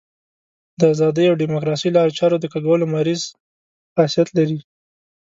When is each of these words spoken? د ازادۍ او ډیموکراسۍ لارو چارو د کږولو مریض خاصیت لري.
د 0.79 0.81
ازادۍ 0.93 1.25
او 1.29 1.35
ډیموکراسۍ 1.41 1.89
لارو 1.93 2.15
چارو 2.19 2.37
د 2.41 2.45
کږولو 2.53 2.85
مریض 2.95 3.21
خاصیت 3.93 4.27
لري. 4.37 4.57